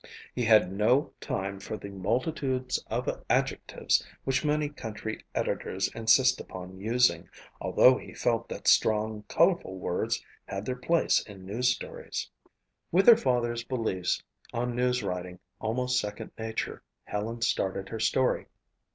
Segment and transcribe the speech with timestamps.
[0.33, 6.79] He had no time for the multitudes of adjectives which many country editors insist upon
[6.79, 12.27] using, although he felt that strong, colorful words had their place in news stories.
[12.91, 18.47] With her father's beliefs on news writing almost second nature, Helen started her story.